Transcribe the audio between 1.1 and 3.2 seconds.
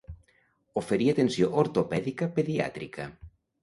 atenció ortopèdica pediàtrica.